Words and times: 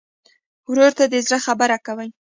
ورور 0.69 0.91
ته 0.97 1.03
د 1.11 1.15
زړه 1.27 1.37
خبره 1.45 1.77
کوې. 1.85 2.07